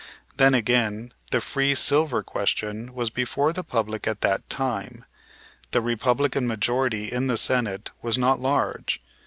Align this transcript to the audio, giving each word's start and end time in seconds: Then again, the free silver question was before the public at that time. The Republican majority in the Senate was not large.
Then 0.37 0.55
again, 0.55 1.11
the 1.29 1.39
free 1.39 1.75
silver 1.75 2.23
question 2.23 2.95
was 2.95 3.11
before 3.11 3.53
the 3.53 3.63
public 3.63 4.07
at 4.07 4.21
that 4.21 4.49
time. 4.49 5.05
The 5.73 5.81
Republican 5.81 6.47
majority 6.47 7.11
in 7.11 7.27
the 7.27 7.37
Senate 7.37 7.91
was 8.01 8.17
not 8.17 8.39
large. 8.39 8.99